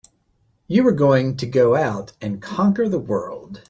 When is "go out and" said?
1.45-2.41